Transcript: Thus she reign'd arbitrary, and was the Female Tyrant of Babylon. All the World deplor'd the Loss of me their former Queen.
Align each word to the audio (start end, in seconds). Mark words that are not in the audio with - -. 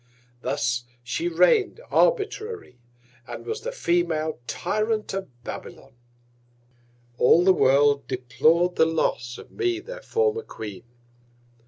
Thus 0.41 0.85
she 1.03 1.27
reign'd 1.27 1.79
arbitrary, 1.91 2.79
and 3.27 3.45
was 3.45 3.61
the 3.61 3.71
Female 3.71 4.39
Tyrant 4.47 5.13
of 5.13 5.29
Babylon. 5.43 5.93
All 7.19 7.43
the 7.45 7.53
World 7.53 8.07
deplor'd 8.07 8.77
the 8.77 8.87
Loss 8.87 9.37
of 9.37 9.51
me 9.51 9.79
their 9.79 10.01
former 10.01 10.41
Queen. 10.41 10.85